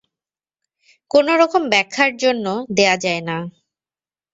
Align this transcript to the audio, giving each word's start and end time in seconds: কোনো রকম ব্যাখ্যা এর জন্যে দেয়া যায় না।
কোনো 1.11 1.31
রকম 1.41 1.61
ব্যাখ্যা 1.71 2.03
এর 2.07 2.13
জন্যে 2.23 2.53
দেয়া 2.77 2.95
যায় 3.03 3.21
না। 3.29 3.37